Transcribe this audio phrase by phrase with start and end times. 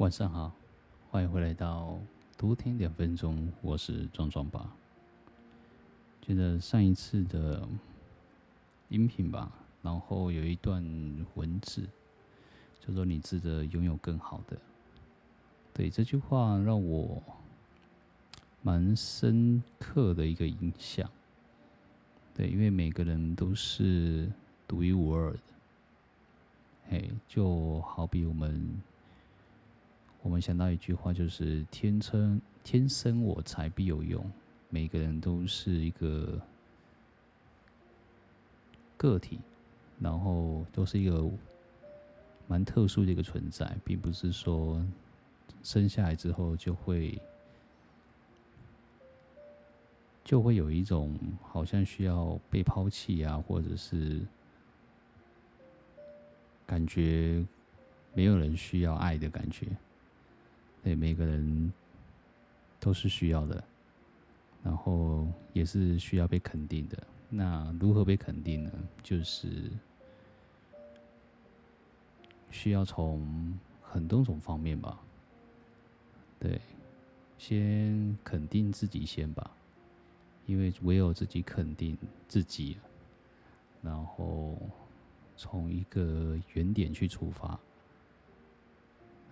[0.00, 0.50] 晚上好，
[1.10, 1.98] 欢迎回来到
[2.38, 4.74] 多听两分钟，我是壮壮吧。
[6.22, 7.68] 觉得上一次的
[8.88, 9.52] 音频吧，
[9.82, 10.82] 然后有一段
[11.34, 11.82] 文字，
[12.80, 14.56] 叫做“你值得拥有更好的”。
[15.74, 17.22] 对，这句话让我
[18.62, 21.10] 蛮深刻的一个印象。
[22.34, 24.32] 对，因为每个人都是
[24.66, 25.38] 独一无二的。
[26.88, 28.80] 嘿，就好比我们。
[30.22, 34.24] 我们想到一句话，就是“天生天生我材必有用”。
[34.68, 36.40] 每个人都是一个
[38.96, 39.40] 个体，
[39.98, 41.28] 然后都是一个
[42.46, 44.84] 蛮特殊的一个存在，并不是说
[45.62, 47.20] 生下来之后就会
[50.22, 54.20] 就会有一种好像需要被抛弃啊，或者是
[56.66, 57.44] 感觉
[58.14, 59.66] 没有人需要爱的感觉。
[60.82, 61.72] 对，每个人
[62.78, 63.62] 都是需要的，
[64.62, 66.98] 然后也是需要被肯定的。
[67.28, 68.72] 那如何被肯定呢？
[69.02, 69.70] 就是
[72.50, 74.98] 需要从很多种方面吧。
[76.38, 76.60] 对，
[77.36, 79.50] 先肯定自己先吧，
[80.46, 81.96] 因为唯有自己肯定
[82.26, 82.78] 自己，
[83.82, 84.56] 然后
[85.36, 87.60] 从一个原点去出发。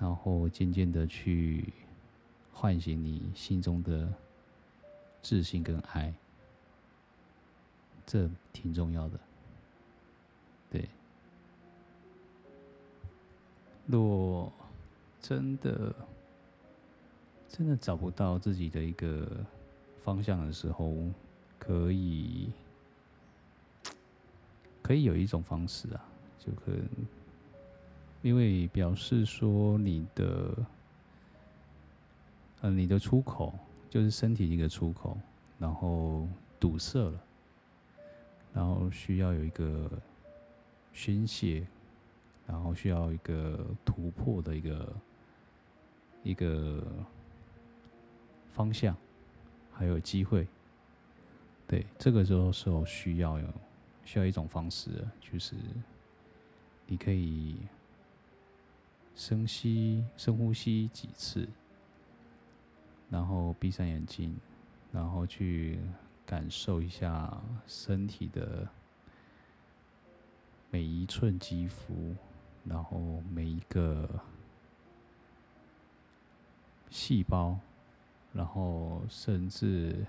[0.00, 1.72] 然后渐渐的去
[2.52, 4.08] 唤醒你心中的
[5.22, 6.14] 自信跟爱，
[8.06, 9.18] 这挺重要的。
[10.70, 10.88] 对，
[13.86, 14.52] 若
[15.20, 15.94] 真的
[17.48, 19.44] 真的找不到自己的一个
[20.04, 20.94] 方向的时候，
[21.58, 22.52] 可以
[24.82, 26.04] 可以有一种方式啊，
[26.38, 26.86] 就可能。
[28.20, 30.54] 因为表示说你的，
[32.62, 33.54] 呃，你的出口
[33.88, 35.16] 就是身体一个出口，
[35.56, 36.26] 然后
[36.58, 37.20] 堵塞了，
[38.52, 39.88] 然后需要有一个
[40.92, 41.64] 宣泄，
[42.44, 44.96] 然后需要一个突破的一个
[46.24, 46.84] 一个
[48.52, 48.96] 方向，
[49.72, 50.46] 还有机会。
[51.68, 53.46] 对，这个时候时候需要有
[54.04, 54.90] 需要一种方式，
[55.20, 55.54] 就是
[56.84, 57.56] 你可以。
[59.18, 61.48] 深吸，深呼吸几次，
[63.10, 64.38] 然后闭上眼睛，
[64.92, 65.80] 然后去
[66.24, 67.36] 感受一下
[67.66, 68.68] 身体的
[70.70, 72.14] 每一寸肌肤，
[72.64, 74.08] 然后每一个
[76.88, 77.58] 细胞，
[78.32, 80.06] 然后甚至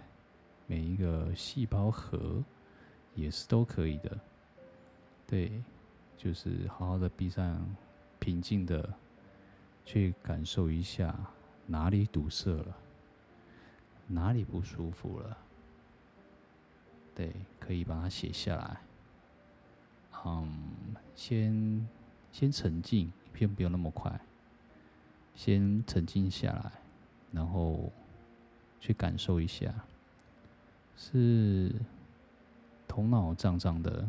[0.67, 2.43] 每一个细胞核
[3.15, 4.19] 也是都可以的。
[5.25, 5.63] 对，
[6.15, 7.59] 就是好好的闭上。
[8.19, 8.93] 平静的
[9.85, 11.17] 去感受一下
[11.65, 12.77] 哪里堵塞了，
[14.07, 15.37] 哪里不舒服了。
[17.15, 18.81] 对，可以把它写下来。
[20.25, 21.87] 嗯，先
[22.31, 24.19] 先沉静，先不用那么快，
[25.33, 26.71] 先沉静下来，
[27.31, 27.91] 然后
[28.79, 29.73] 去感受一下，
[30.97, 31.73] 是
[32.87, 34.05] 头脑胀胀的、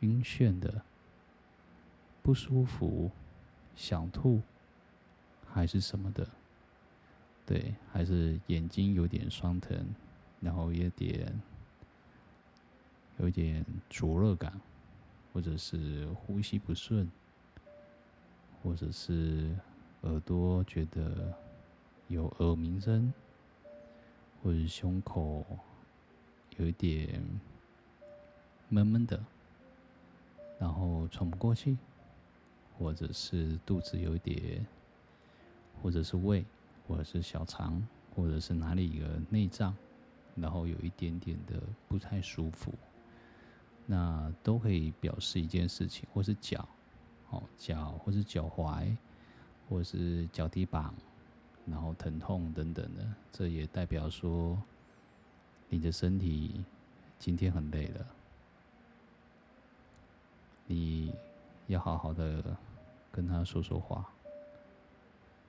[0.00, 0.82] 晕眩的。
[2.26, 3.08] 不舒服，
[3.76, 4.42] 想吐，
[5.46, 6.26] 还是什么的？
[7.46, 9.94] 对，还是眼睛有点酸疼，
[10.40, 11.40] 然后有点
[13.18, 14.60] 有点灼热感，
[15.32, 17.08] 或者是呼吸不顺，
[18.60, 19.56] 或者是
[20.00, 21.32] 耳朵觉得
[22.08, 23.12] 有耳鸣声，
[24.42, 25.46] 或者胸口
[26.56, 27.22] 有一点
[28.68, 29.24] 闷闷的，
[30.58, 31.78] 然后喘不过气。
[32.78, 34.66] 或者是肚子有点，
[35.82, 36.44] 或者是胃，
[36.86, 37.82] 或者是小肠，
[38.14, 39.74] 或者是哪里一个内脏，
[40.34, 42.72] 然后有一点点的不太舒服，
[43.86, 46.68] 那都可以表示一件事情，或是脚，
[47.30, 48.94] 哦，脚，或是脚踝，
[49.68, 50.92] 或是脚底板，
[51.64, 54.60] 然后疼痛等等的，这也代表说
[55.70, 56.62] 你的身体
[57.18, 58.06] 今天很累了，
[60.66, 61.14] 你。
[61.68, 62.56] 要好好的
[63.10, 64.08] 跟他说说话，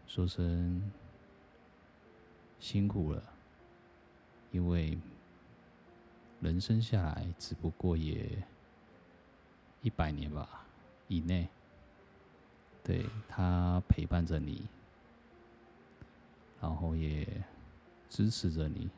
[0.08, 0.92] 说声
[2.60, 3.22] 辛苦了，
[4.52, 4.98] 因为
[6.42, 8.44] 人生下来只不过也
[9.82, 10.66] 一百年吧
[11.08, 11.48] 以内，
[12.84, 14.68] 对，他陪伴着你，
[16.60, 17.28] 然后也
[18.10, 18.90] 支持着你，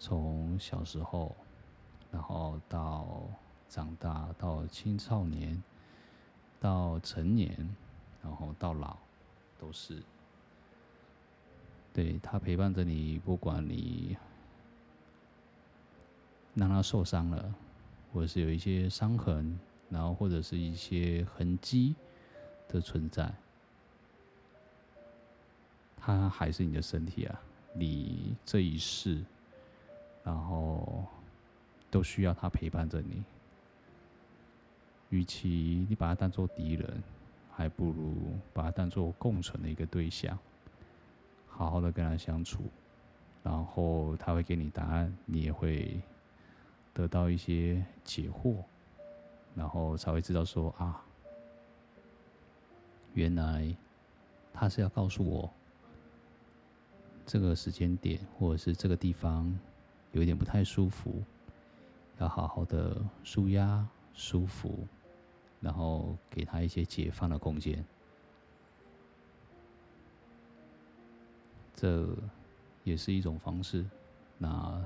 [0.00, 1.36] 从小时候，
[2.10, 3.06] 然后到。
[3.68, 5.62] 长大到青少年，
[6.58, 7.76] 到成年，
[8.22, 8.96] 然后到老，
[9.58, 10.02] 都是。
[11.92, 14.16] 对，他陪伴着你，不管你
[16.54, 17.54] 让他受伤了，
[18.12, 19.58] 或者是有一些伤痕，
[19.90, 21.94] 然后或者是一些痕迹
[22.68, 23.32] 的存在，
[25.96, 27.40] 他还是你的身体啊，
[27.74, 29.24] 你这一世，
[30.24, 31.04] 然后
[31.90, 33.22] 都需要他陪伴着你。
[35.10, 37.02] 与其你把他当做敌人，
[37.52, 38.14] 还不如
[38.52, 40.38] 把他当做共存的一个对象。
[41.46, 42.62] 好好的跟他相处，
[43.42, 46.00] 然后他会给你答案，你也会
[46.94, 48.62] 得到一些解惑，
[49.56, 51.02] 然后才会知道说啊，
[53.14, 53.74] 原来
[54.52, 55.50] 他是要告诉我
[57.26, 59.52] 这个时间点或者是这个地方
[60.12, 61.22] 有一点不太舒服，
[62.18, 63.84] 要好好的舒压
[64.14, 64.86] 舒服，
[65.60, 67.84] 然后给他一些解放的空间。
[71.74, 72.08] 这
[72.84, 73.84] 也是一种方式。
[74.36, 74.84] 那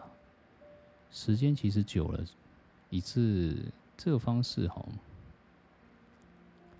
[1.11, 2.25] 时间其实久了，
[2.91, 3.57] 一次
[3.97, 4.87] 这个方式哈，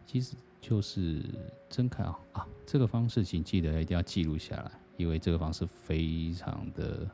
[0.07, 1.23] 其实就是
[1.69, 2.49] 睁开啊啊！
[2.67, 7.09] 这个方式请记得一定要记录下来，因为这个方式非常的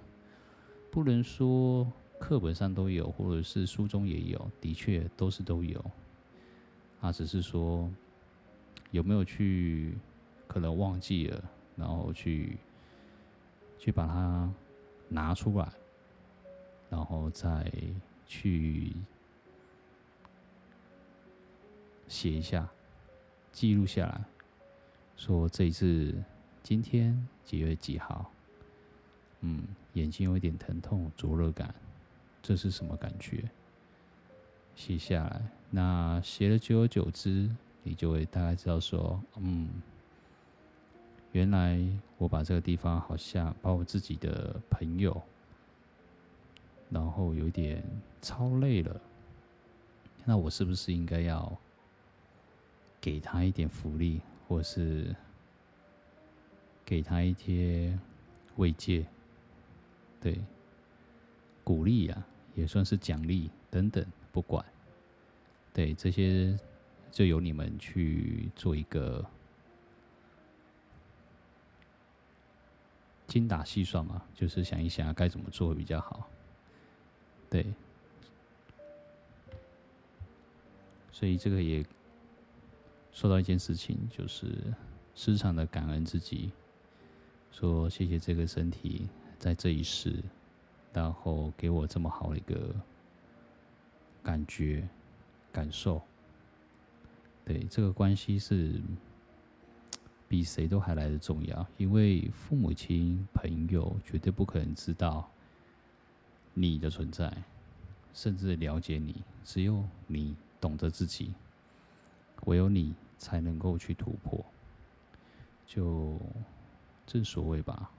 [0.91, 1.87] 不能说
[2.19, 5.85] 课本上都有，或者是书中也有，的确都是都有。
[7.01, 7.91] 他，只是说
[8.91, 9.97] 有没有去
[10.47, 11.45] 可能忘记了，
[11.77, 12.57] 然后去。
[13.81, 14.53] 去把它
[15.09, 15.73] 拿出来，
[16.91, 17.73] 然后再
[18.27, 18.93] 去
[22.09, 22.69] 写一下，
[23.53, 24.25] 记录下来，
[25.17, 26.13] 说这一次
[26.61, 28.33] 今天几月几号，
[29.43, 29.63] 嗯，
[29.93, 31.73] 眼睛有一点疼痛、灼热感，
[32.43, 33.49] 这是什么感觉？
[34.79, 37.51] 写下来，那写了久而久之，
[37.83, 39.69] 你就会大概知道说，嗯。
[41.33, 41.85] 原来
[42.17, 45.21] 我把这个地方好像把我自己的朋友，
[46.91, 47.83] 然后有点
[48.23, 49.01] 操累了，
[50.25, 51.59] 那我是不是应该要
[53.01, 55.15] 给他一点福利，或是
[56.85, 57.99] 给他一些
[58.57, 59.05] 慰藉？
[60.21, 60.41] 对，
[61.65, 64.65] 鼓励啊，也算是奖励等等，不管，
[65.73, 66.59] 对，这些
[67.11, 69.25] 就由你们去做一个。
[73.27, 76.27] 精打细算嘛，就是想一想该怎么做比较好。
[77.51, 77.67] 对，
[81.13, 81.85] 所以这个也
[83.13, 84.51] 说到一件事情，就是
[85.15, 86.51] 时常的感恩自己，
[87.53, 89.07] 说谢谢这个身体
[89.39, 90.25] 在这一世，
[90.95, 92.75] 然后给我这么好的一个
[94.23, 94.89] 感觉、
[95.53, 96.01] 感受。
[97.45, 98.81] 对，这个关系是。
[100.31, 105.27] 比谁都还来得重要，因为父母亲、朋友绝对不可能知道
[106.53, 107.35] 你的存在，
[108.13, 109.25] 甚至了解你。
[109.43, 111.33] 只有你懂得自己，
[112.45, 114.45] 唯有你才能够去突破。
[115.67, 116.21] 就
[117.07, 117.91] 正所谓吧，“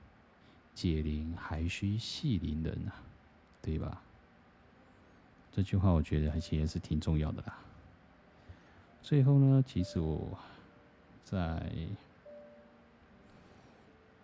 [0.75, 2.94] 解铃还须系铃人”啊，
[3.60, 4.04] 对吧？
[5.51, 7.59] 这句话我觉得还其实是挺重要的啦。
[9.01, 10.37] 最后呢，其实我
[11.23, 11.71] 在。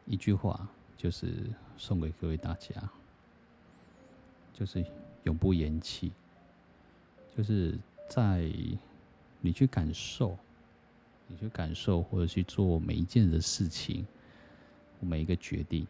[0.08, 1.34] 一句话就是
[1.80, 2.72] 送给各位大家，
[4.54, 4.86] 就是
[5.24, 6.12] 永不言弃。
[7.36, 7.76] 就是
[8.08, 8.48] 在
[9.42, 10.38] 你去感受，
[11.26, 14.06] 你去感受或者去做每一件的事情，
[15.00, 15.88] 每一个决定，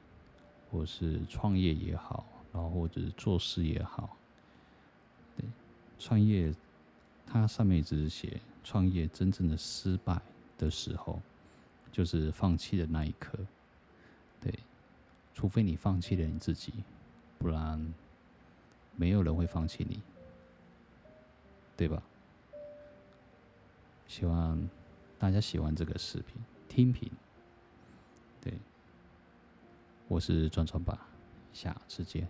[0.71, 4.15] 或是创业也好，然后或者是做事也好，
[5.97, 6.53] 创业
[7.25, 10.21] 它上面只是写创业真正的失败
[10.57, 11.21] 的时候，
[11.91, 13.37] 就是放弃的那一刻。
[14.39, 14.53] 对，
[15.33, 16.73] 除非你放弃了你自己，
[17.37, 17.93] 不然
[18.95, 20.01] 没有人会放弃你，
[21.75, 22.01] 对吧？
[24.07, 24.69] 希望
[25.17, 26.35] 大家喜欢这个视频
[26.69, 27.11] 听评。
[28.39, 28.53] 对，
[30.07, 31.07] 我是转转吧，
[31.53, 32.27] 下次见。